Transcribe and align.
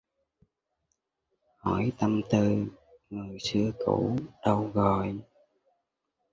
Hỏi 1.57 1.91
tâm 1.99 2.21
tư 2.31 2.65
người 3.09 3.37
xưa 3.39 3.71
cũ 3.85 4.15
đâu 4.45 4.71
rồi? 4.73 5.19